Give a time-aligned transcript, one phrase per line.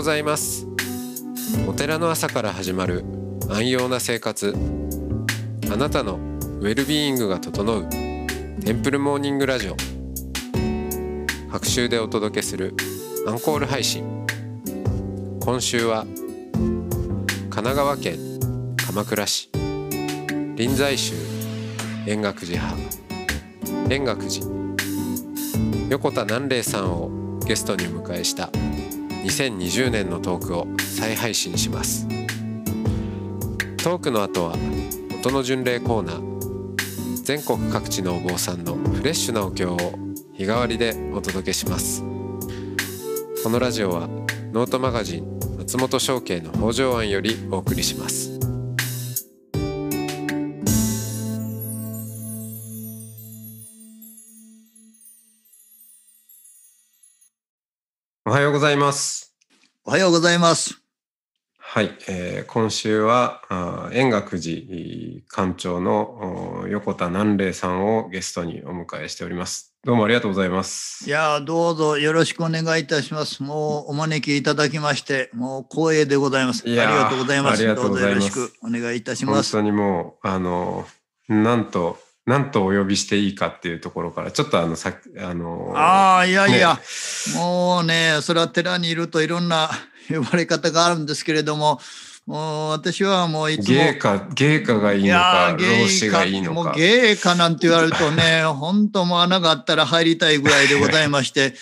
[0.00, 0.66] ございます。
[1.68, 3.04] お寺の朝から始まる
[3.50, 4.54] 安養な生活。
[5.70, 7.86] あなたのウェルビーイングが整う
[8.64, 9.76] テンプルモーニングラジオ。
[11.50, 12.74] 白秋でお届けする
[13.28, 14.26] アンコール配信。
[15.38, 16.06] 今週は
[16.54, 18.16] 神奈川県
[18.78, 19.50] 鎌倉市。
[20.56, 21.14] 臨済宗
[22.06, 22.90] 円覚寺派。
[23.90, 24.46] 円覚寺。
[25.90, 28.48] 横田南霊さんをゲストにお迎えした
[29.30, 32.08] 2020年のトークを再配信します。
[33.76, 34.56] トークの後は
[35.20, 37.22] 音の巡礼コーナー。
[37.22, 39.78] 全国各地のお坊さんのフレッシュなお経を
[40.34, 42.02] 日替わりでお届けします。
[43.44, 44.08] このラジオは
[44.52, 48.29] ノートマガジン松本商家の北条庵よりお送りします。
[58.26, 59.34] おはようございます
[59.86, 60.78] おはようございます。
[61.56, 63.40] はい、えー今週は
[63.92, 69.74] 円覚寺館長のお横田南霊さんをゲストにお迎えしております。
[69.82, 71.08] どうもありがとうございます。
[71.08, 73.42] いやーどうぞよろしくお願いいたします。
[73.42, 76.62] もうお招きいただきまして、もう光栄でございます。
[76.64, 77.58] ありいやーがとうございます。
[77.58, 79.52] ありがとうございますどうぞよろしくお願いいたします。
[79.56, 80.86] 本当にもうあの
[81.28, 86.78] なんとなんとお呼びしていいかっていうところからちょっとあのさあのああ、いやいや、
[87.34, 89.70] もうね、それは寺にいるといろんな
[90.08, 91.80] 呼ばれ方があるんですけれども、
[92.26, 93.74] もう私はもういつも。
[93.74, 101.54] 芸家芸家がいいのか老子がいいのかもう芸家なんて言われるとね、 本当もう穴があったら入りたいぐらいでございまして、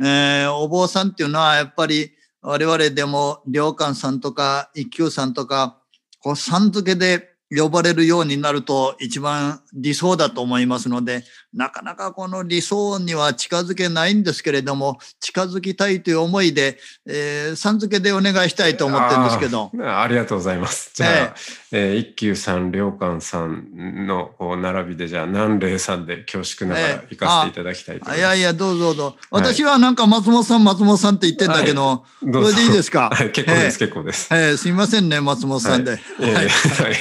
[0.00, 5.78] えーお坊さんっていうのはやっぱり我々でも良寛さんとか一休さんとか、
[6.18, 11.24] こうさん付けで呼ばれるようになると一番理想だと思いますので、
[11.54, 19.70] なかなかこの理想には近づけないんですけれども、近づきたいという思いで、えーさん付けでお願いしたいと思ってるんですけど。
[19.80, 20.90] ありがとうございます。
[20.94, 28.28] じゃあ、えー一休さん、良寛さんのこう並びで、じゃあ、南霊さんで恐縮ながらええ行かせていただきたいと思います。
[28.28, 29.16] あいやいや、どうぞどうぞ。
[29.30, 32.50] 私はなんか松本さん、松本さんって言ってんだけど、どうぞ。
[32.50, 33.10] それでいいですか？
[33.12, 34.28] はい、結構です、結構です。
[34.32, 35.92] えーすいませんね、松本さんで。
[35.92, 36.00] はい。
[36.20, 36.22] い。
[36.22, 36.46] やいやい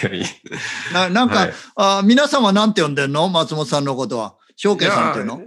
[0.04, 0.20] やい。
[0.22, 0.26] や
[0.94, 1.54] ななんか、はい。
[1.76, 3.30] あ皆さんは何て呼んでんの？
[3.30, 4.36] 松本さんのことは。
[4.56, 5.42] 翔慶さんっていうの？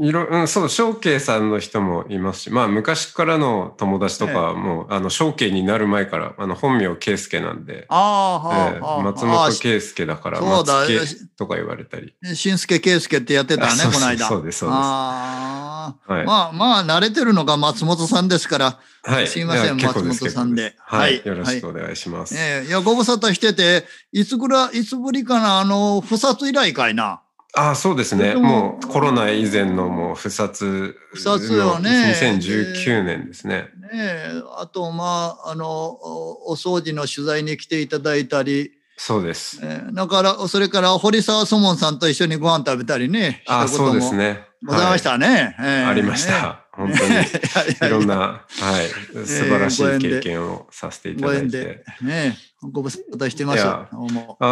[0.00, 9.02] いろ、うん、そう、翔慶さんの人もいますし、まあ、昔からの友達とかはもう、あの、翔慶になる前から、あの、本名圭介なんで、ああ、はええあ、はあ。
[9.02, 12.14] 松あ本圭介だから、そうだ松圭とか言われたり。
[12.24, 14.26] あ新助圭介ってやってたねこの間。
[14.26, 16.24] そうですそうですああ、はい。
[16.24, 19.26] まあまあ、慣れてるのが松本さんですから、はい。
[19.26, 20.76] すいません松本さんで。
[20.78, 22.34] はいよろしくお願いします。
[22.38, 27.20] ええいや、ご無沙汰してて、いつぐらい、いつぶりかな、あの、不殺以来かいな。
[27.54, 28.34] あそうですね。
[28.34, 33.68] ももうコロナ以前のもう不殺不殺よねの2019年ですね。
[33.80, 39.60] ねえ、あと、まあ、あの、おお掃除の取材に来ていただいたり、そうです。
[39.62, 44.44] えーだから、それから堀沢祖門さんと一緒にご飯食べたりね、あそうですね。
[44.62, 45.56] ございましたね。
[45.58, 46.66] ありましねた。
[46.72, 47.14] 本当に。
[47.88, 48.44] いろんな、は
[48.82, 52.36] い、素晴らしい経験をさせていただいご縁でて。、ね、
[52.70, 53.64] ご無沙汰してます。
[53.64, 53.88] あ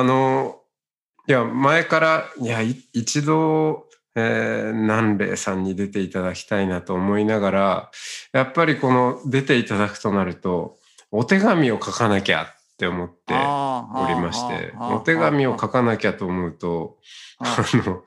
[0.03, 0.62] の、
[1.28, 3.84] いや、前から、いや、い一度、
[4.15, 7.91] えー、南霊さんに出ていただきたいなと思いながら、
[8.33, 10.78] やっぱりこの出ていただくとなると、
[11.11, 12.47] お手紙を書かなきゃっ
[12.78, 16.97] て思っておりまして、お手紙を書かなきゃと思うと、
[17.41, 18.05] ああの、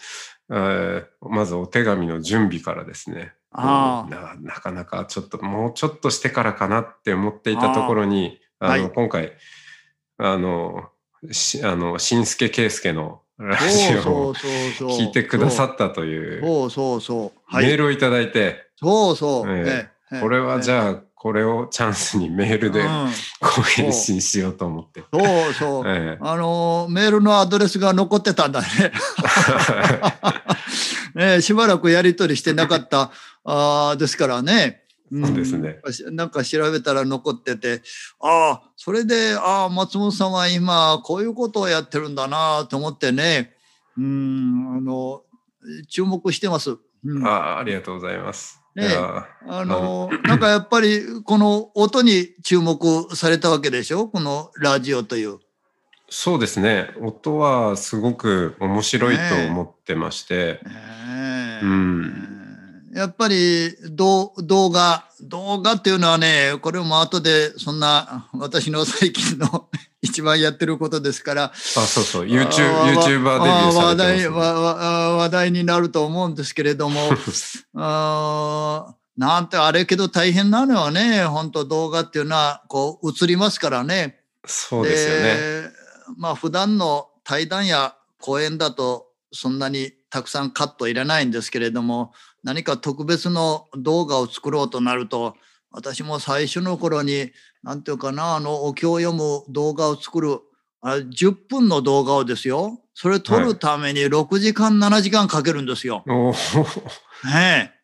[0.50, 8.92] えーまずお手紙の準備からですね、あななかなかちょっともうちょっとしてからかなって思っていたところにあの、はい。
[8.92, 9.34] 今回
[10.18, 10.90] あの
[11.32, 14.36] しあの新助圭介のラジオを。
[14.36, 17.40] 聞いてくださったというそうそうそう。
[17.46, 17.66] はい。
[17.66, 19.50] メールをいただいて、そうそう。
[19.50, 23.10] えええこれはじあ、ゃあこれをチャンスにメールでうん
[23.40, 25.04] ご返信しようと思って。
[25.14, 25.84] そうそう。
[25.88, 28.68] ええあのーメールのアドレスが残ってたんだね。
[31.16, 33.12] ねしばらくやり取りしてなかった
[33.44, 34.81] あーですからね。
[35.20, 35.80] んそうですね。
[36.12, 37.82] なんか調べたら残ってて、
[38.20, 43.54] ああ、それで、ああ、松本さんは今こういうことをやってるんだなと思ってね、
[43.98, 45.24] うん、あの、
[45.90, 46.78] 注目してます。
[47.04, 48.62] うん、ああありがとうございます。
[48.76, 49.26] ねえいや
[49.66, 54.08] の、 なんかやっぱりこの音に注目されたわけでしょ？
[54.08, 55.40] このラジオという。
[56.10, 56.94] そうですね。
[57.02, 62.31] 音はすごく面白いと思ってまして、ねえうん
[62.94, 69.70] やっぱり動動画、動画っていうのはね、これも後でそんな私の最近の
[70.02, 77.12] 一番やってることですから、あ、そうそう、YouTube、YouTuber デビューあされてね、わわ話題になると思うんですけれども、
[77.76, 84.20] あーなんてあれけど大変なのはね、本当動画っていうのはこう映りますからね。
[84.46, 85.72] そうですよね。
[86.18, 95.36] まあ普段の対談や講演だとそんなにたくさんカットいらないんですけれども、何か特別の動画を作ろうとなると、
[95.72, 97.32] 私も最初の頃に、
[97.64, 100.40] なんていうかな、あの、お経を読む動画を作る、
[100.82, 102.80] あれ10分の動画をですよ。
[102.94, 106.04] それ撮るために6時間、はい、7時間かけるんですよ。
[107.24, 107.82] ねえ。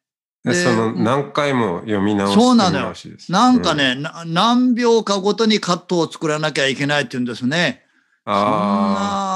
[0.53, 2.93] その何回も読み直すそうなのよ。
[3.29, 7.83] なんかね、うん、何秒かごとにカットを作らなきゃいけないっていうんですね。
[8.25, 9.26] あそん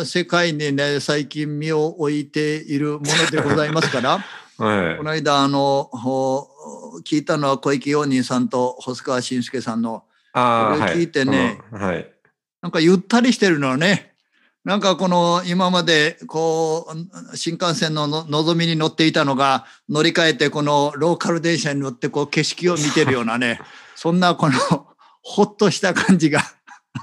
[0.00, 4.24] な世界にね、最近身を置いているものでございますから。
[4.58, 5.90] はい、この間、あの、
[7.04, 12.12] 聞いたのは小池陽人さんと細川慎介さんの、あこれを聞いてね、はい、はい、
[12.62, 14.12] なんかゆったりしてるのね。
[14.62, 23.58] なんかこの今までこう新幹線ののぞみに乗っていたのが乗り換えてこのローカル電車に乗ってこう景色を見てるようなね、
[23.96, 24.58] そんなこの
[25.22, 26.42] ほっとした感じが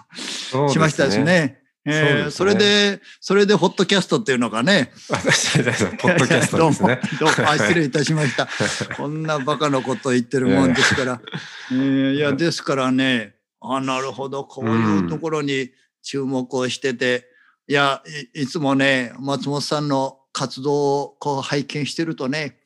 [0.70, 1.67] しましたですね。
[1.90, 4.92] えー、それで、それで、ホットキャストっていうのがね。
[5.08, 7.00] ホットキャストですね。
[7.18, 8.48] どうも、どうも、失礼いたしました。
[8.96, 11.22] こんなバカなこと言ってるもんですから。
[11.72, 15.72] えー、いや、ですからね、あ、なるほど、こういうところに
[16.04, 17.30] 注目をしてて、
[17.70, 18.04] いや
[18.34, 22.58] い、いつもね、松本さんの活動をこう拝見してるとね、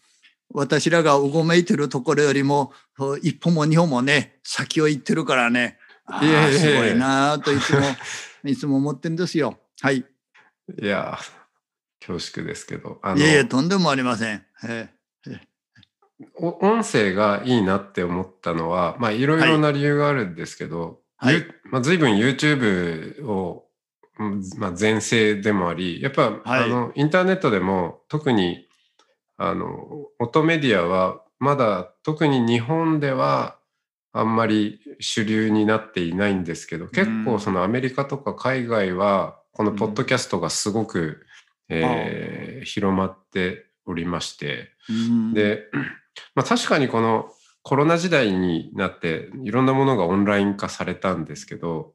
[0.49, 2.73] 私らがうごめいてるところよりも、
[3.21, 6.21] 一歩も二歩もね、先を行ってるからね、あ
[6.51, 7.81] すごいなといつも
[8.43, 9.57] いつも思ってんですよ。
[9.81, 9.97] はい。
[9.97, 11.17] いや、
[11.99, 12.99] 恐縮ですけど。
[13.17, 14.45] いえいえ、とんでもありません。
[14.67, 14.89] え
[16.35, 23.65] 音声がいいなって思ったのは、まあ、いろいろな理由があるんですけど、はい、まあ、随分 YouTube を、
[24.57, 28.67] まあ、前世でもあり、やっぱ、はい、あの、インターネットでも特に、
[29.37, 33.57] あの、音メディアは、まだ特に日本では
[34.13, 41.25] あんまり主流になっていないんですけど、結構そのアメリカとか海外は、このポッドキャストがすごく、
[41.69, 45.65] うん、えー、広まっておりまして、うん、で、
[46.35, 47.31] まあ、確かにこの
[47.63, 51.93] コロナ時代になっていろんなものがオンライン化されたんですけど、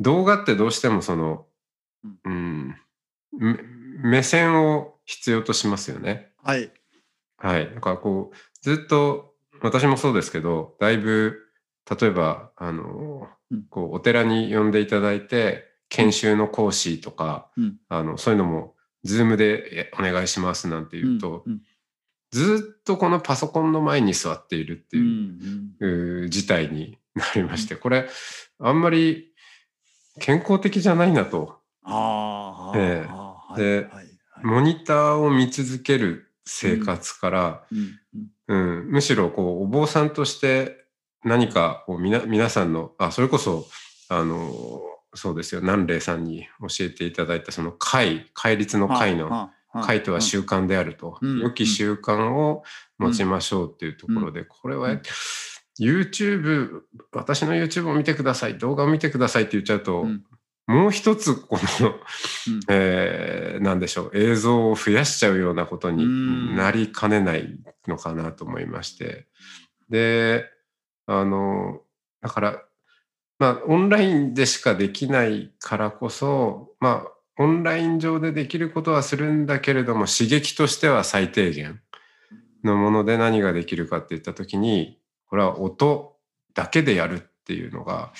[0.00, 1.46] 動画ってどうしてもその、
[2.24, 2.76] うん、
[4.02, 6.30] 目線を必要としますよね。
[6.42, 6.70] はい。
[7.38, 7.74] はい。
[7.74, 11.45] だからこう、ずっと私もそうですけど、だいぶ、
[11.88, 13.28] 例えば、あの、
[13.70, 18.74] こう、お寺に呼んでいただいて、研修の講師とか、うん、あの、そういうのも、
[19.04, 21.52] ズームでお願いしますなんて言うと、うん。
[21.52, 21.60] うん、
[22.32, 28.08] ずっとこのパソコンの前に座っているっていう,、事態になりまして、これ、
[28.58, 29.32] あんまり
[30.18, 31.60] 健康的じゃないなと。
[31.84, 34.06] あえー、で、はいはい、
[34.42, 38.00] モニターを見続ける生活から、うん。
[38.48, 40.85] うん、むしろこうお坊さんとして
[41.26, 43.66] 何かこうみな皆さんのあそれこそ
[44.08, 44.80] あの
[45.14, 45.60] そうですよ。
[45.60, 49.50] 南霊さんに教えていただいたその戒戒律の戒の
[49.82, 52.62] 戒とは習慣であると、良き習慣を
[52.98, 54.90] 持ちましょうっていうところで、これは
[55.80, 58.58] YouTube 私の YouTube を見てください。
[58.58, 60.06] 動画を見てくださいって言っちゃうと、
[60.66, 64.10] もう一つこの、うん、えー、なんでしょう。
[64.14, 69.26] 映像を増やしちゃうようなことになりかねないのかなと思いまして。
[69.90, 70.44] で、
[71.06, 71.80] あの、
[72.20, 72.62] だから、
[73.38, 81.80] まあ、オンラインでしかできないからこそ、まあ、オンライン上でできることはするんだけれども、刺激としては最低限
[82.64, 84.98] のもので何ができるかっていったときに、
[85.28, 86.16] これは音
[86.54, 88.12] だけでやるっていうのが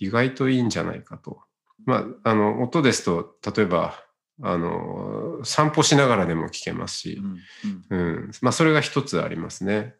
[0.00, 1.40] 意外といいんじゃないかと。
[1.86, 3.94] まあ、あの、音ですと、例えば、
[4.42, 7.22] あの、散歩しながらでも聞けますし、
[7.90, 9.94] うん、うん、まあ、それが一つありますね。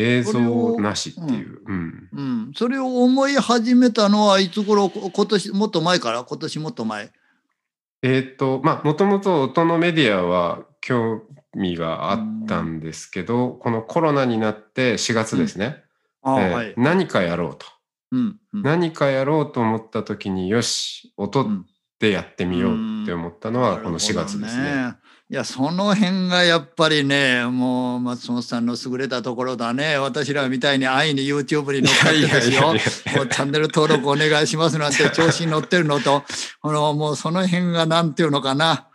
[0.00, 4.90] 映像なしっていう、うん、うん、それを思い始めたのはいつ頃？
[4.90, 6.24] 今年もっと前から？
[6.24, 7.10] 今年もっと前？
[8.02, 11.22] えっ、とまあもともと音のメディアは興
[11.54, 15.82] 味があったんですけど、このコロナになって4月ですね、
[16.24, 16.38] うん。
[16.38, 17.66] えーはい、何かやろうと。
[18.12, 21.46] うんうん、何かやろうと思った時によし音
[22.00, 24.94] でやってみようって思ったのはこの4月ですね。
[25.30, 29.96] ねいやその辺がやっぱりねもう松本さんの優れたところだね。
[29.96, 32.68] 私らみたいに安易に YouTube に乗っかってですよ。
[32.68, 36.24] もうチャンネル登録お願いしますなんて調子に乗ってるのと。
[36.60, 38.88] このもうその辺が何ていうのかな。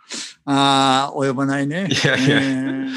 [0.44, 1.88] あ及ばないね。
[1.90, 2.88] いやいや、えー、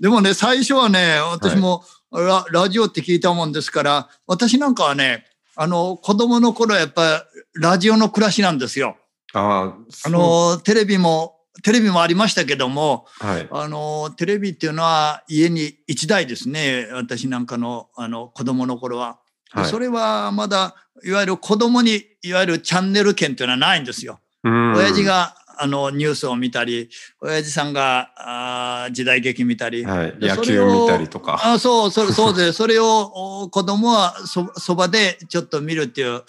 [0.00, 8.96] でもね最初はね私もラ,、ラジオって聞いたもんですから私なんかはねあの、子供の頃やっぱラジオの暮らしなんですよ。
[9.34, 9.74] あ
[10.04, 13.48] あの、テレビもテレビもありましたけども、はい。
[13.50, 16.88] あの、テレビっていうのは家に1台ですね。
[16.92, 19.18] 私なんかの、あの、子供の頃は。
[19.54, 24.20] ではいそれはまだ、いわゆる子供に、いわゆるチャンネル権っていうのはないんですよ。
[24.44, 26.88] うん親父、が、あの、ニュースを見たり、
[27.20, 29.84] 親父さんが、あー時代劇見たり。
[29.84, 30.18] はい。
[30.18, 31.40] で野球を見たりとか。
[31.42, 36.22] あそう、それ そうで、それをお子供はそそばでちょっと見るっていう、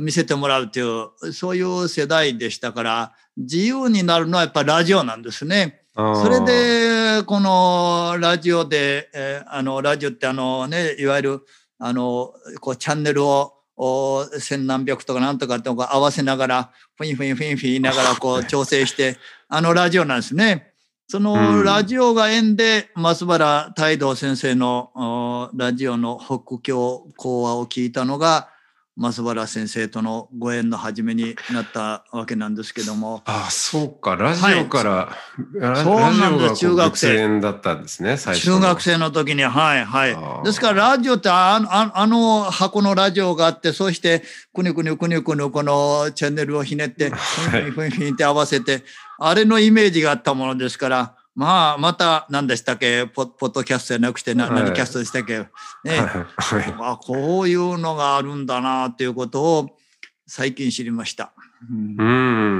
[0.00, 5.82] 見せてもらうっていう、そういう世代でしたから、自由になるのはやっぱラジオなんですね。
[5.94, 11.40] それ、で、このラジオで、えーあの、ラジオってあのね、いわゆる、
[11.78, 20.72] あの、こう、チャンネルを、お千何百とかなんとかとか合わせながら、フィンフィンフィンフィン言いながら こう調整して、あのラジオなんですね。
[21.08, 28.48] そのうんラジオが縁で、松原太道先生のおラジオの北京講話を聞いたのが、
[28.96, 33.20] 松原先生とのご縁の始めになったわけなんですけども。
[33.26, 34.16] ああ、そうか。
[34.16, 35.08] ラジオから、
[35.52, 38.56] ラそうなんですラジオ中学生だったんですね、最初の。
[38.56, 40.14] 中学生の時に、はい、はあい。
[40.14, 44.22] ーですから、ラジオってあの、ああの箱のラジオがあって、そして、
[44.54, 48.82] くにくにくにくにこのチャンネルをひねって、フィンフィンフィンって合わせて、
[49.18, 55.38] あれのイメージがあったものですから、まあ、また、何でしたっけ、ポポッドキャストじゃなくて、なはい何キャストでしたっけ？
[55.38, 55.46] ね、
[55.84, 59.78] はいはい あこういうのがあるんだな、っていうことを
[60.26, 61.34] 最近知りました。
[61.70, 62.04] うんう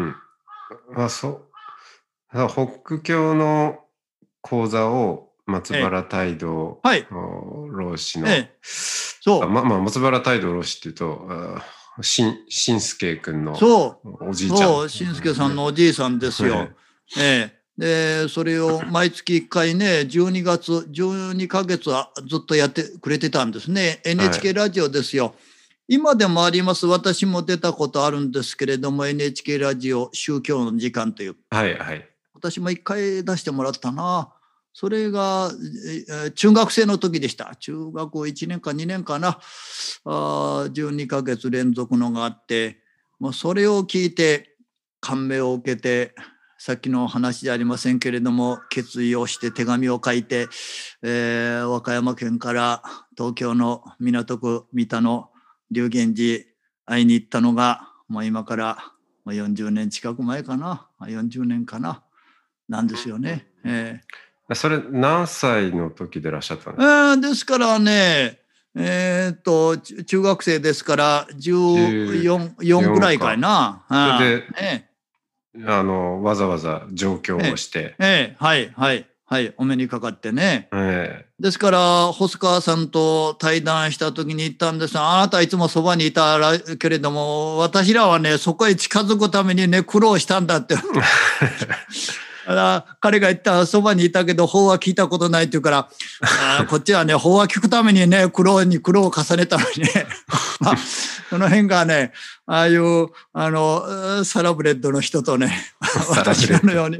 [0.08, 0.16] ん。
[0.94, 2.48] あ、そう。
[2.48, 3.80] 北京の
[4.42, 7.06] 講座を松原大道はい。
[7.10, 9.42] 老師の、ええ、そう。
[9.44, 14.28] あままあ、松原大道老師っていうと、あしん、しんすけくんのそう。
[14.28, 14.68] おじいちゃん。
[14.68, 16.56] そう、しんすけさんのおじいさんですよ。
[16.56, 16.72] はい
[17.18, 17.55] ええ。
[17.78, 24.00] で、それを毎月1回ね、12月、12ヶ月はずっとやってくれてたんですね。
[24.04, 25.34] NHK ラジオですよ。
[25.88, 26.86] 今でもあります。
[26.86, 31.36] 私も出たことあるんですけれども、NHK ラジオ宗教の時間という。
[31.50, 32.08] はいはい。
[32.34, 34.32] 私も1回出してもらったな。
[34.72, 35.50] それが、
[36.10, 37.54] えー中学生の時でした。
[37.56, 39.38] 中学校1年か2年かな。
[40.04, 42.78] あー12ヶ月連続のがあって、
[43.20, 44.56] もうそれを聞いて
[45.00, 46.14] 感銘を受けて、
[46.66, 50.48] さっきの話じゃありませんけれども、決意をして手紙を書いて、
[51.00, 52.82] えー和歌山県から
[53.16, 55.30] 東京の港区三田の
[55.70, 56.44] 龍源寺
[56.84, 58.78] 会いに行ったのが、もう今から
[59.24, 60.88] もう40年近く前かな。
[60.98, 62.02] あ40年かな。
[62.68, 63.46] なんですよね。
[63.62, 64.00] え
[64.52, 68.40] それ何歳の時でいらっしゃったんーですかえーですからね、
[68.74, 73.84] えーっと、ち中学生ですから14、4ぐらいかいな。
[73.88, 74.85] それでえ
[75.64, 77.94] あの、わざわざ上京をして。
[77.98, 80.68] えええはい、はい、はい、お目にかかってね。
[80.72, 90.76] えですから、細川さんと対談した時に言ったんですあなたいつもそばにいたらけれども、私らはね、そこへ近づくためにね、苦労したんだって。
[92.54, 95.88] ら彼が言ったそばにいたけど法は聞いたことないって言うから
[96.58, 100.06] あー こっちはね法は聞くためにね苦労に苦労を重ねたのにね。
[100.60, 100.76] まあ
[101.28, 102.12] その辺がね
[102.46, 105.52] ああいうあのサラブレッドの人とね
[106.10, 106.98] 私のように。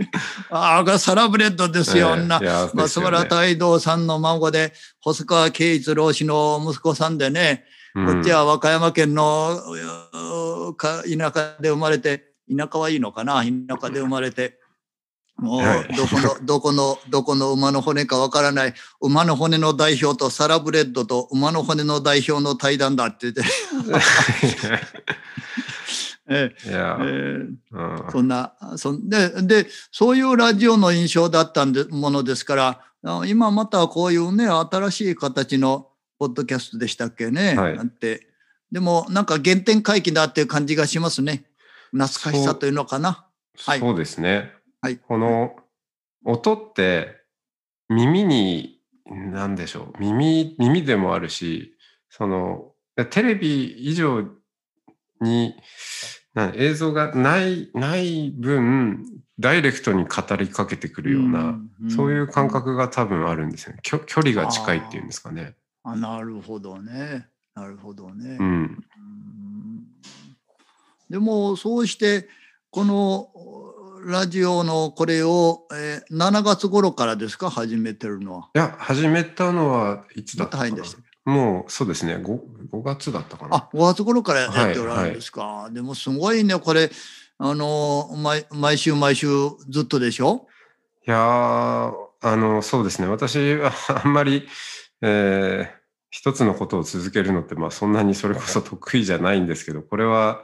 [0.51, 2.41] ああサラブレッドですよ、ええ女。
[2.75, 8.07] 松原太道さんの孫で細川慶一郎氏の息子さんでね、うん。
[8.07, 9.61] こっちは和歌山県の
[10.77, 13.51] 田舎で生まれて、田舎はいいのかな田
[13.81, 14.59] 舎で生まれて、
[15.39, 23.43] もはいうどこの、 どこの、どこの馬の骨かわからない、馬の骨の代表とサラブレッドと馬の骨の代表の対談だって言って、
[26.29, 27.47] ええ
[28.11, 35.89] そんな、そんで、で、そういうラジオの印象だったんでものですから、あ今またこういうね、新しい形の
[36.19, 37.55] ポッドキャストでしたっけね。
[37.55, 38.27] はいあって。
[38.73, 41.45] でも、なんか原点回帰だっていう感じがしますね。
[41.93, 43.27] 懐かしさというのかな。
[43.59, 44.53] はいそうですね。
[44.81, 45.57] はいこの
[46.25, 47.17] 音って
[47.89, 51.75] 耳に何でしょう耳耳でもあるし
[52.11, 52.73] その
[53.11, 54.25] テレビ以上
[55.21, 55.55] に
[56.35, 59.05] な映像がないない分
[59.39, 62.49] ダイレクトに語りかけてくるような、んそういう感。
[62.49, 63.81] 覚が多分あるんですよね。
[63.83, 65.55] 距離が近いっていうんですかね。
[65.83, 67.27] あなるほどね。
[67.55, 68.37] なるほどね。
[68.39, 68.47] うん。
[68.47, 68.87] うん
[71.09, 72.29] でもそうして
[72.71, 73.29] この
[74.09, 77.51] ラジオのこれを、えー7月頃からですか？
[77.51, 78.51] 始めてるのは。
[78.55, 81.33] いや、始めたのはいつだもっったかな？
[81.33, 82.17] もうそうですね。
[82.17, 82.39] 5,
[82.73, 83.57] 5月だったかな？
[83.57, 85.69] あ5月頃からやっておられるんですか？
[85.73, 86.91] でもすごいねこれ。
[87.39, 89.27] あの毎毎週毎週
[89.69, 90.47] ずっとでしょ？
[91.07, 93.09] いやーあのそうですね。
[93.09, 93.73] 私は
[94.05, 94.47] あんまり、
[95.03, 95.77] えー
[96.09, 100.43] 一つのことを続けるのって、まあ、そんなにそれこそ得意じゃないんですけどこれは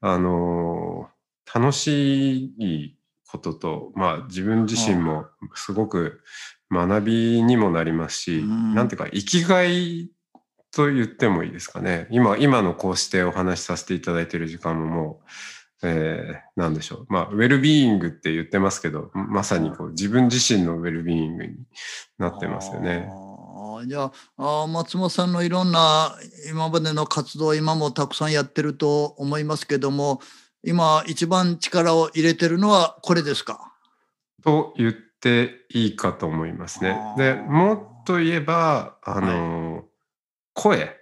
[0.00, 1.10] あの
[1.54, 2.96] 楽しい
[3.30, 6.20] ことと、まあ自分自身もすごく
[6.70, 10.10] 学びにもなりますし、うんなんていうか生きがい
[10.72, 12.08] と言ってもいいですかね。
[12.10, 15.20] 今、今のこうしてお話しさせていただいている時間もも
[15.82, 17.06] う、えー、なんでしょう。
[17.10, 21.56] まあ、ウェルビーイングって言ってますけど、まさにこう自分自身のウェルビーイングに
[22.18, 23.08] なってますよね。
[23.86, 26.16] じゃあ松本さんのいろんな
[26.48, 30.20] 今までの活動今もたくさんやってると思いますけども
[30.64, 33.72] 今一番力を入れてるのはこれですか？
[34.42, 39.84] と言っていいかと思いますねで、もっと言えば、あの、
[40.54, 40.96] 声。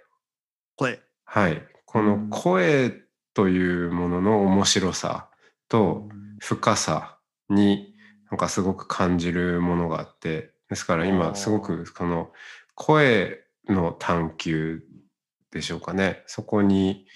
[0.75, 1.01] 声。
[1.25, 1.61] はい。
[1.85, 2.93] こうんの声
[3.33, 5.29] というものの面白さ
[5.69, 6.07] と
[6.39, 7.17] 深さ
[7.49, 7.95] に
[8.29, 12.31] なんかすごく感じるものがあって、ですから今すごくこの
[12.75, 14.83] 声の探求
[15.51, 16.23] でしょうかね。
[16.27, 17.07] そこに、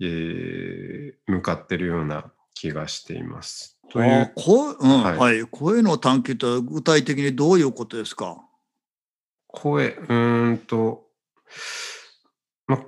[0.00, 3.78] えー向かってるような気がしています。
[3.90, 8.38] という、声、うんはいはい、声の探求とは具体的にどういうことですか？
[9.48, 11.06] 声、うーんと、
[12.66, 12.84] ま、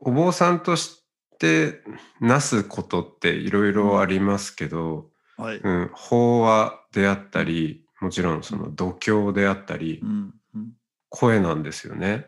[0.00, 1.02] お坊さんとし
[1.38, 1.82] て
[2.20, 5.58] なすことっていろいろありますけど、はい。
[5.58, 10.72] うん、法話であったり、もちろんその度胸であったりう、んうん
[11.10, 12.26] 声なんですよね。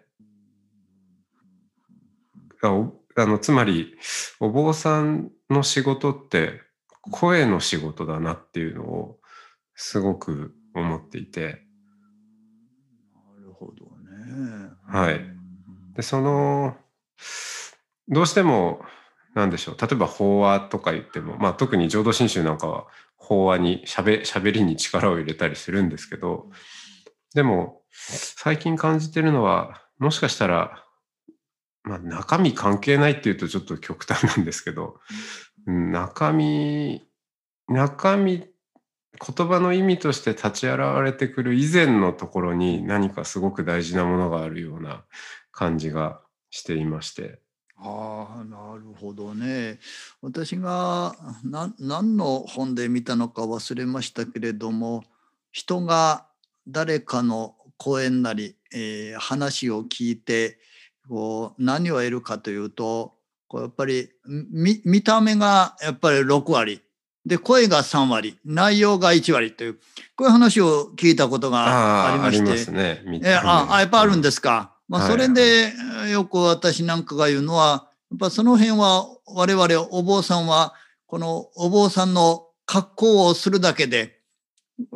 [3.16, 3.94] あのつまり、
[4.40, 6.60] お坊さんの仕事って
[7.10, 9.18] 声の仕事だなっていうのを
[9.74, 11.62] すごく思っていて、
[13.14, 14.70] なるほどね。
[14.86, 15.14] はい。
[15.14, 15.92] うん。
[15.94, 16.76] で、その、
[18.08, 18.80] どうしても、
[19.34, 26.48] なんでしょう、例えば法話とか言っても、まあ特に浄土真宗なんかは法話に、しゃべ、しゃべりに力を入れたりするんですけど、
[27.34, 30.85] でも、最近感じてるのは、もしかしたら、
[31.86, 34.98] まあ中身関係ないっていうとちょっと極端なんですけど、
[35.66, 37.02] うん中身、
[37.68, 45.04] 中身、言葉の意味として立ち現れてくる以前のところに何かすごく大事なものがあるような
[45.52, 46.20] 感じが
[46.50, 47.40] していまして。
[47.78, 49.78] ああなるほどね。
[50.22, 55.04] 私が何何の本で見たのか忘れましたけれども
[55.52, 56.26] 人が
[56.66, 60.58] 誰かの講演なり、えー話を聞いて
[61.08, 63.14] こう何を得るかというと
[63.48, 66.80] こうやっぱり見見た目がやっぱり6割。
[67.24, 68.38] で声が3割。
[68.44, 69.74] 内容が1割という
[70.16, 72.50] こういう話を聞いたことがありまして。
[72.50, 73.02] ますね。
[73.04, 74.72] 見えああやっぱあるんでですか？
[74.88, 75.72] まあ、はいそれで
[76.06, 80.74] えよく私なんかが言うのはやっぱその辺は我々お坊さんは
[81.06, 84.20] このお坊さんの格好をするだけで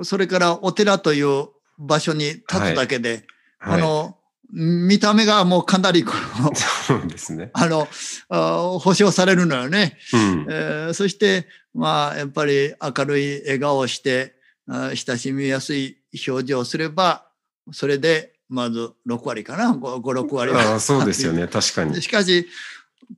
[0.02, 3.24] それからお寺という場所に立つだけで、
[3.58, 4.16] あの
[4.52, 7.50] 見た目がもうかなりこのそうですね。
[7.52, 7.86] あの
[8.28, 9.98] あ保証されるのよね。
[10.12, 10.46] うん。
[10.48, 14.34] えーそしてまあやっぱり明るい笑顔をして
[14.68, 17.26] あ親しみやすい表情をすれば
[17.72, 20.62] それでまず6割かな56割は。
[20.62, 21.46] ああそうですよね。
[21.46, 22.08] 確かにし。
[22.08, 22.48] かし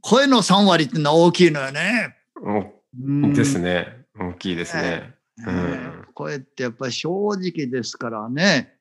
[0.00, 2.16] 声の3割っていうのは大きいのよね。
[2.44, 4.04] おですね。
[4.18, 5.14] 大きいですね。
[5.46, 7.08] うんうん声ってやっぱり正
[7.40, 8.74] 直ですからね。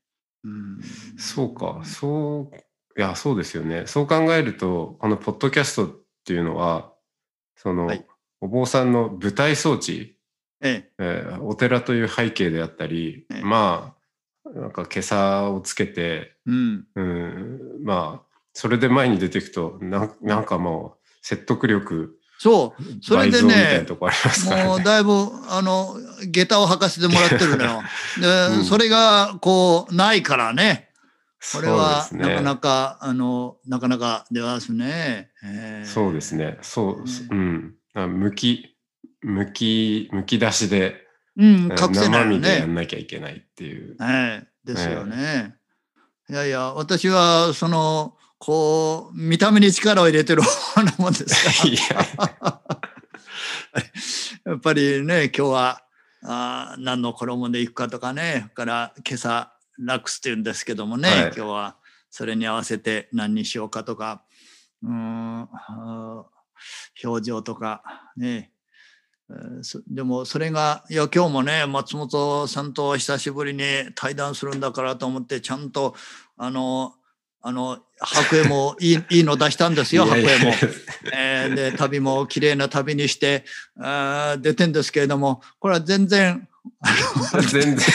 [0.43, 0.79] うん。
[1.17, 1.81] そうか。
[1.85, 2.55] そう、
[2.97, 3.85] いや、そうですよね。
[3.87, 5.89] そう考えると、このポッドキャストっ
[6.25, 6.93] ていうのは、
[7.55, 8.05] その、はい。
[8.41, 10.17] お坊さんの舞台装置、
[10.61, 11.03] ええ。
[11.37, 13.41] ーお寺という背景であったり、ええ。
[13.43, 13.95] ま
[14.45, 23.85] あ、なんか袈裟をつけて、えうん、うん、まあ、それで前に出ていくと、なんなんかもう、説得力、そうそれでね。
[24.65, 27.81] もうだいぶあの下駄を履かせてもらってるのよ。
[28.19, 30.89] で、うんそれがこうないからね。
[31.53, 35.29] これはなかなか、あのなかなかではですね。
[35.43, 36.57] えーそうですね。
[36.63, 37.75] そう、ねうん。
[37.93, 38.75] あむき、
[39.21, 40.95] むき、むき出しで、
[41.37, 42.73] うん、え隠せないよ生身でやんね。
[42.73, 43.97] なきゃいけないっていう。
[44.01, 45.53] ええですよね。
[46.27, 51.93] いやいや、私はそのこう見た目に力を入れてる方なもんです いか
[52.41, 52.61] ら。
[54.45, 55.83] やっぱりね、今日は
[56.23, 61.75] あー何の衣で行くかとかね、から今朝ラックスって言うんですけどもね、はい今日は
[62.09, 64.23] それに合わせて何にしようかとか、
[64.81, 65.47] うーん
[67.03, 67.83] 表情とか
[68.17, 68.51] ね、
[69.87, 75.95] でもそれがいや今日もね松本さんと久しぶりに対談するんだからと思ってちゃんと
[76.37, 76.95] あの
[77.43, 80.53] あの白衣もいい いいの出したんですよ白衣も。
[81.13, 83.45] えーで旅も綺麗な旅にして
[83.79, 86.47] あー出てんですけれどもこれは全然
[87.49, 87.85] 全然。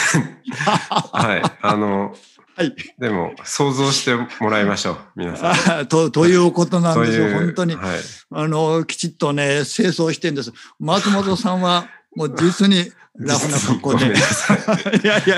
[1.12, 1.42] はい。
[1.62, 2.14] あの、
[2.56, 4.98] はいでも、想像してもらいましょう。
[5.14, 5.86] 皆さん。
[5.86, 7.98] とということなんですよ本当にはい。
[8.32, 14.06] あのきちっとね清掃してんです松本さんはもう実にラフな格好で。
[15.04, 15.36] いやいやいや。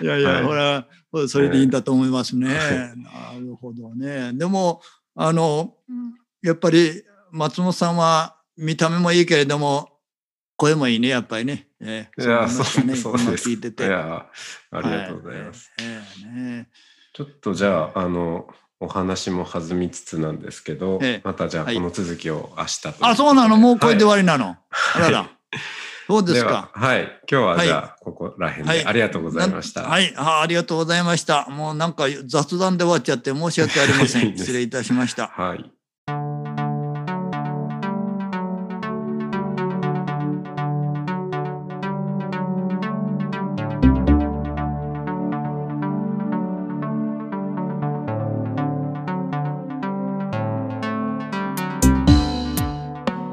[0.00, 0.86] いやいや、はい、ほら、
[1.28, 2.48] それでいいんだと思いますね。
[2.48, 4.32] なるほどね。
[4.34, 4.80] でも、
[5.14, 5.74] あの、
[6.42, 9.90] やっぱり松本さんは見た目もいいけれども、
[10.56, 11.68] 声もいいね、やっぱりね。
[11.80, 13.48] えー、いや、そう、そうです。
[13.48, 13.86] 聞いてて。
[13.86, 14.26] いや、
[14.70, 15.72] ありがとうございます。
[15.78, 16.68] はい、えー、ね、
[17.12, 18.48] ちょっとじゃあ、あの、
[18.78, 23.56] お話も弾みつつなんですけど、えー、またじゃあこの続きを明日、はい、あ、そうなの？
[23.56, 25.30] もうこれで終わりなの、はい、あらら。
[26.06, 26.70] そうですか。
[26.72, 27.02] はい。
[27.30, 29.82] 今日はじゃあ、ここら辺で、ありがとうございました。
[29.82, 30.12] はい。
[30.16, 31.46] あありがとうございました。
[31.50, 34.36] もうなんか雑談で終わっちゃって申し訳ありません。
[34.36, 35.28] 失礼いたしました。
[35.28, 35.70] はい。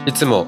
[0.06, 0.48] いつも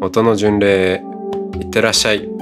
[0.00, 1.02] 音の巡礼
[1.60, 2.37] いってらっしゃい。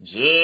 [0.00, 0.41] the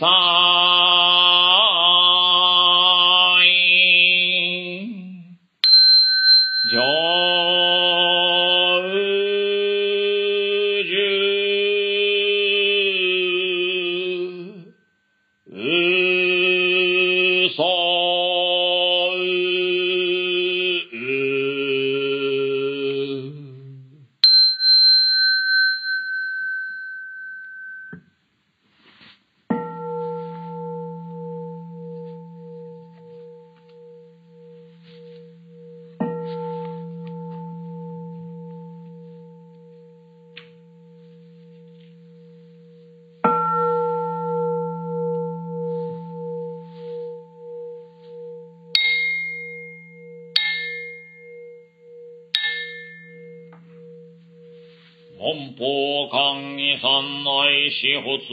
[0.00, 0.79] sa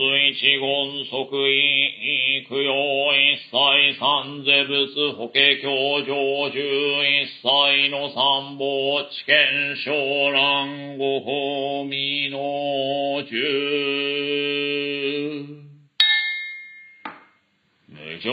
[0.00, 0.60] 言
[1.04, 2.70] 即位、供養
[3.18, 3.50] 一切
[3.98, 5.66] 三世仏法華教
[6.06, 9.90] 上十一切の三宝知見小
[10.30, 13.34] 蘭ご法味の十。
[17.88, 18.30] 無常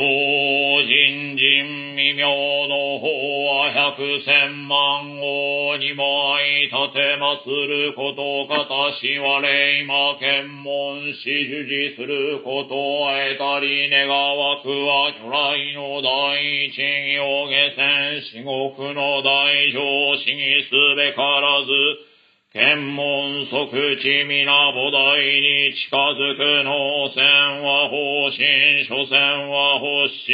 [2.16, 22.15] 人未妙の法は百千万号二枚立て祭ることかたしわれ今見聞し受事することを得たり願わくは如来の第一行下船至極の大乗死にすべからず
[22.56, 27.20] 検問即地皆菩提に近づく能線
[27.68, 30.32] は方針、所線は発信、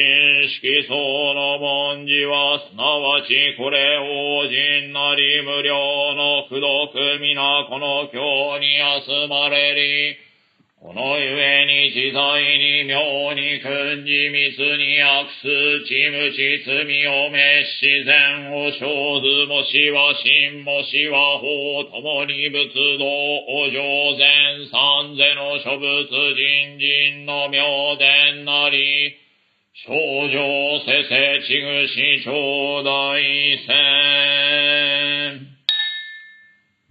[0.62, 5.74] 色相の文字は、すなわちこれ王人なり無料
[6.14, 8.70] の苦毒皆この教に
[9.02, 10.31] 集まれり、
[10.82, 12.98] このゆえに自在に妙
[13.38, 16.74] に訓示密に悪数ち無知罪
[17.06, 17.38] を滅
[17.78, 18.90] 自然を生
[19.22, 23.78] ずもしは真もしは法ともに仏道お上
[24.18, 27.62] 善三世の諸仏人人の妙
[28.02, 29.14] 伝なり
[29.86, 30.34] 少女
[30.82, 33.22] せせちぐし頂戴
[35.46, 35.51] 戦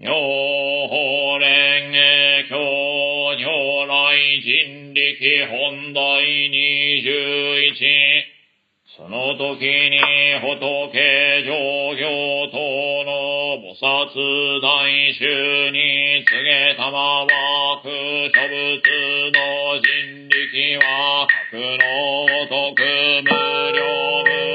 [0.03, 2.57] 妙法蓮華経
[3.37, 8.25] 如来人力本大二十一。
[8.97, 10.01] その時に
[10.41, 11.53] 仏上
[11.97, 12.57] 行等
[13.05, 18.81] の菩薩大衆に告げたまわく諸仏
[19.37, 22.81] の人力は格の徳
[23.23, 23.29] 無
[23.77, 23.85] 料
[24.25, 24.50] 無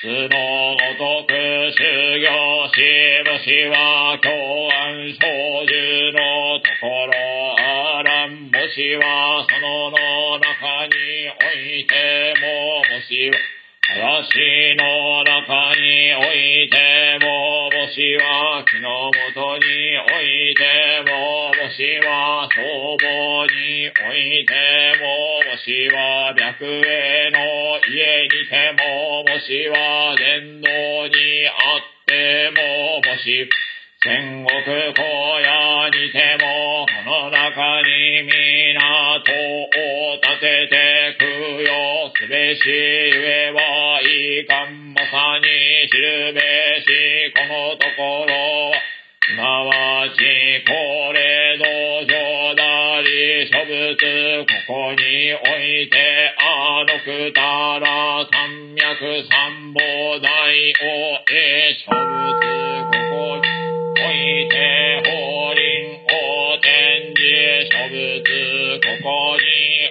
[0.00, 0.40] 設の
[0.80, 1.36] ごとく
[1.76, 1.84] 修
[2.24, 2.32] 行
[2.72, 2.80] し
[3.28, 4.32] もしは共
[4.72, 5.20] 安小
[5.68, 5.76] 樹
[6.16, 7.12] のところ
[7.60, 10.96] あらんもしはそのの中に
[11.28, 13.61] おいてももしは
[13.94, 19.68] 私の中においても、もしは木のもとに
[20.00, 20.64] おいて
[21.04, 24.54] も、もしは僧帽において
[24.96, 26.80] も、もしは白衣
[27.36, 27.36] の
[27.92, 33.44] 家にても、もしは伝道にあっても、もし
[34.04, 42.74] 戦国荒野にても、この中に港を建てて供養すべしゆ
[43.22, 45.46] えはいかんまさに
[45.88, 46.40] 知るべ
[46.82, 48.74] し、このところ、
[49.22, 50.18] すなわち、
[50.66, 54.02] これ道場なり諸仏、
[54.66, 57.40] ここにおいて、あのくた
[57.78, 60.26] ら三脈三宝大
[60.58, 62.42] をえ諸仏、
[62.82, 63.51] ここに
[64.22, 69.42] おて、法輪を天示諸仏、ここに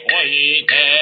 [0.08, 1.01] おいて、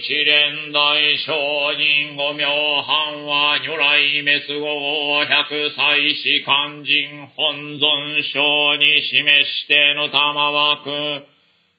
[0.00, 1.28] 祖日蓮大聖
[1.76, 2.46] 人五名
[2.82, 10.90] 藩は如来滅後百歳死肝心本尊章に示しての玉枠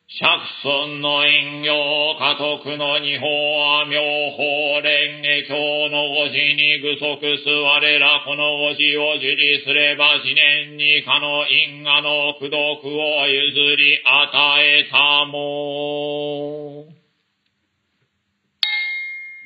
[0.08, 0.22] 釈
[0.62, 1.74] 尊の陰陽
[2.20, 3.98] 家督の二法は妙
[4.38, 17.01] 法蓮華経の五字に具足す我らこの五字を受理すれば次年にかの因果の功徳を譲り与えたも。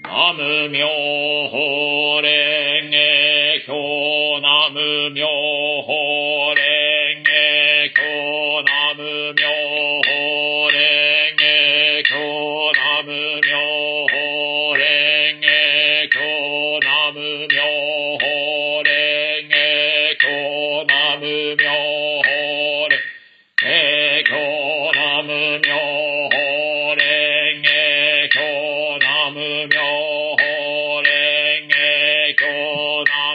[0.07, 0.85] ナム妙
[1.49, 2.29] 法蓮
[2.91, 2.97] 華
[3.65, 6.61] 経ナム妙法蓮
[7.23, 7.31] 華
[7.89, 7.97] 経
[8.61, 9.41] ナム妙
[10.05, 11.04] 法蓮華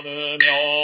[0.03, 0.80] 的鸟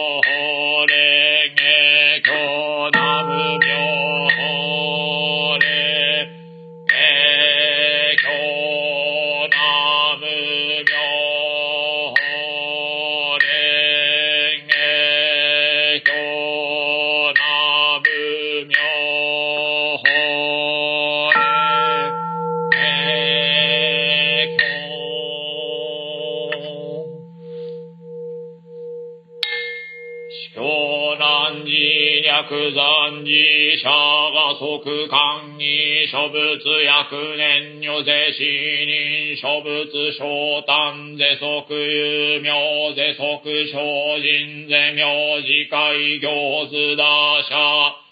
[34.97, 48.07] が即官に諸仏役年女税死人諸仏昇誕税即有名税即精進税名次会行図打者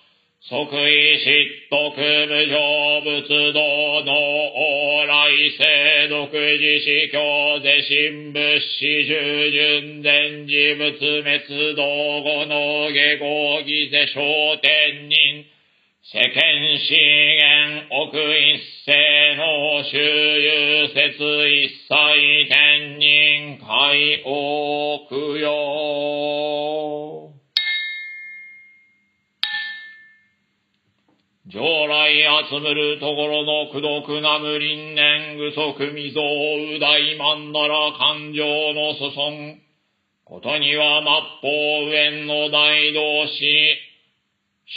[0.47, 15.54] 即位失徳無常仏道の往来世独自死教税神仏死従順前事仏滅道後の下合義税商天人。
[16.15, 16.31] 世間
[16.79, 21.11] 資源奥一世の周遊説
[21.51, 21.91] 一切
[22.49, 25.51] 天人海奥よ
[31.49, 32.15] 上来
[32.49, 36.23] 集むるところの苦毒な無輪年具足未曾
[36.77, 39.59] う大万なら感情の祖孫。
[40.25, 41.11] ことには末
[41.43, 43.84] 法上の大同士。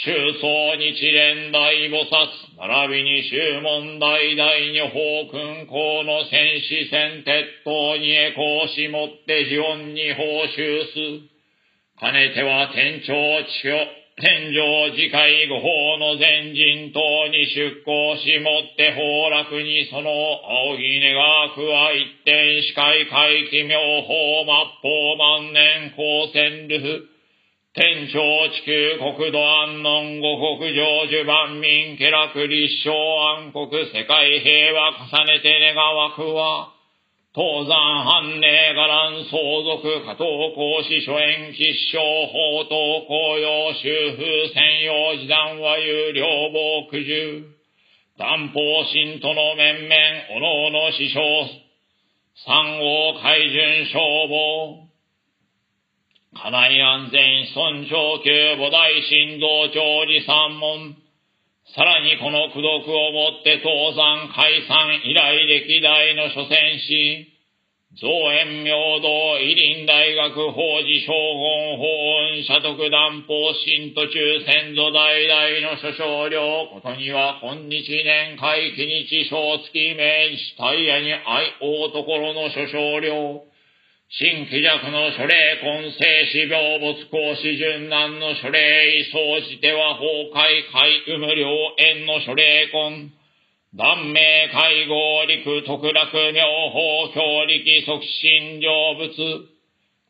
[0.04, 10.22] 宗宗日蓮大菩薩、並びに宗門大大女法君公の戦士戦鉄塔にへこしもって祇園に報
[10.54, 11.98] 酬す。
[11.98, 13.90] かねては天長地表、
[14.22, 15.66] 天上次回御法
[15.98, 17.00] の前人等
[17.34, 23.74] に出向しもって崩落にその青ぎねがくは一点視界回帰妙
[24.06, 27.17] 法末法万年光線ルフ。
[27.74, 36.72] 天長地球国土安穏五国成就万民家楽立正安国世界平和重ねて願わくは。
[37.34, 40.24] 東山藩寧伽藍相続加藤
[40.56, 47.44] 公子諸縁吉祥法等公用修風専用時段和有両防苦渋
[48.16, 49.94] 担保信徒の面々
[50.30, 51.20] おのおの師匠
[52.46, 54.87] 三号海巡消防
[56.40, 60.94] 家内安全尊長級母大神道長寺三門。
[61.74, 67.26] さらにこの功徳をもって東山解散以来歴代の諸戦士、
[67.98, 71.82] 造園明道、伊林大学法事将軍法
[72.30, 73.34] 運社徳断法
[73.66, 76.70] 新途中先祖代々の諸将領。
[76.70, 83.42] ことには今日年会期日小月明治大夜に愛王ところの諸将領、
[84.10, 86.00] 新規弱の諸霊根性
[86.32, 93.12] 死病没行死順難の諸霊異総じては崩壊海有無両縁の諸霊根、
[93.76, 96.40] 断命介護陸特楽妙
[96.72, 99.44] 法強力促進成仏、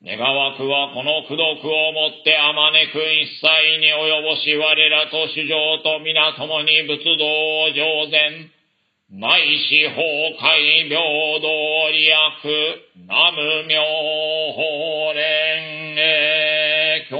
[0.06, 7.26] 願わくはこの功徳をもってあまねく一切に及ぼし我らと主上と皆共に仏道
[7.66, 8.46] を上善、
[9.10, 10.04] 内視崩
[10.36, 11.48] 壊平等
[11.92, 12.12] 利益、
[13.06, 13.82] 南無妙
[14.52, 17.16] 法蓮華経。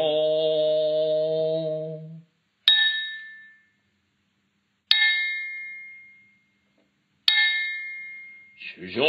[8.61, 9.03] 主上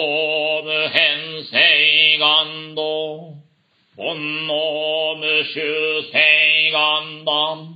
[0.64, 2.82] 無変性願道、
[3.98, 7.74] 煩悩無修性願断、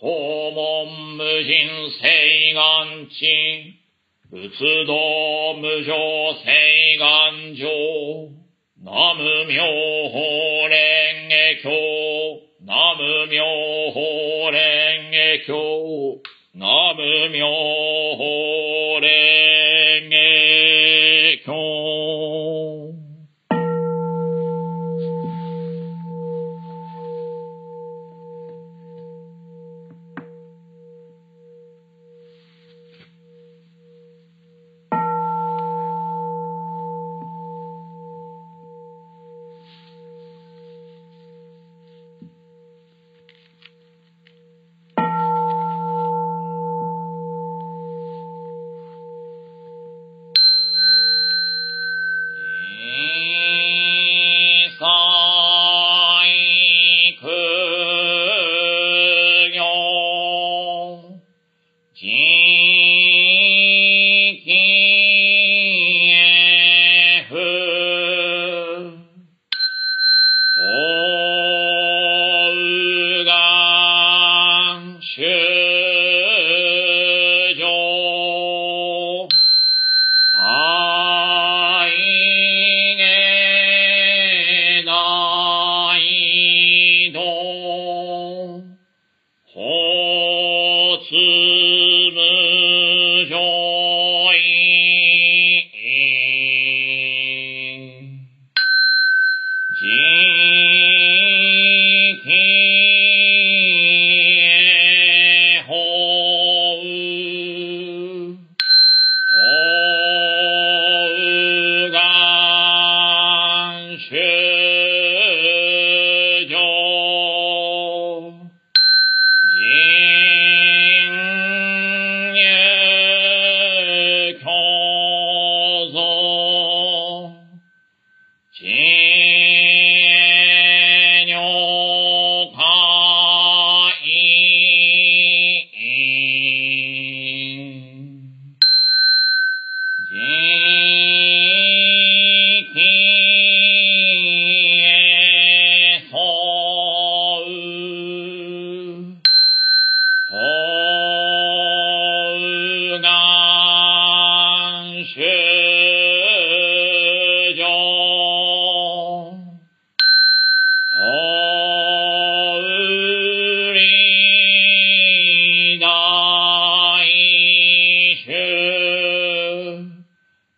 [0.00, 3.79] 訪問無人性願地、
[4.32, 4.48] 仏
[4.86, 5.92] 道無常
[6.44, 7.66] 聖願上、
[8.80, 9.64] 南無妙
[10.08, 11.68] 法蓮華経、
[12.60, 13.42] 南無妙
[13.90, 14.00] 法
[14.52, 16.22] 蓮華経、
[16.54, 17.79] 南無妙
[89.52, 89.60] 法
[91.08, 91.10] つ
[92.14, 92.20] 無
[93.34, 93.79] 表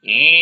[0.05, 0.42] 一